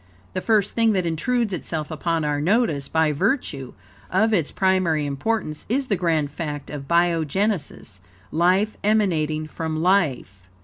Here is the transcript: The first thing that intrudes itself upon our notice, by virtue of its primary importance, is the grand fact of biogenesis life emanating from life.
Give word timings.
The 0.33 0.41
first 0.41 0.73
thing 0.73 0.93
that 0.93 1.05
intrudes 1.05 1.53
itself 1.53 1.91
upon 1.91 2.25
our 2.25 2.41
notice, 2.41 2.87
by 2.87 3.11
virtue 3.11 3.75
of 4.09 4.33
its 4.33 4.51
primary 4.51 5.05
importance, 5.05 5.63
is 5.69 5.89
the 5.89 5.95
grand 5.95 6.31
fact 6.31 6.71
of 6.71 6.87
biogenesis 6.87 7.99
life 8.31 8.77
emanating 8.83 9.45
from 9.45 9.83
life. 9.83 10.41